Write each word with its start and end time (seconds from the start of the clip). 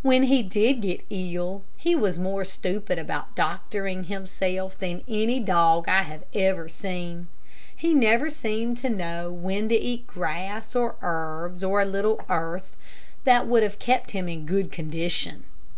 When 0.00 0.22
he 0.22 0.42
did 0.42 0.80
get 0.80 1.02
ill, 1.10 1.62
he 1.76 1.94
was 1.94 2.18
more 2.18 2.42
stupid 2.42 2.98
about 2.98 3.36
doctoring 3.36 4.04
himself 4.04 4.78
than 4.78 5.02
any 5.06 5.40
dog 5.40 5.84
that 5.84 5.92
I 5.98 6.02
have 6.04 6.24
ever 6.32 6.70
seen. 6.70 7.26
He 7.76 7.92
never 7.92 8.30
seemed 8.30 8.78
to 8.78 8.88
know 8.88 9.30
when 9.30 9.68
to 9.68 9.74
eat 9.74 10.06
grass 10.06 10.74
or 10.74 10.94
herbs, 11.02 11.62
or 11.62 11.82
a 11.82 11.84
little 11.84 12.18
earth, 12.30 12.76
that 13.24 13.46
would 13.46 13.62
have 13.62 13.78
kept 13.78 14.12
him 14.12 14.26
in 14.26 14.46
good 14.46 14.72
condition. 14.72 15.44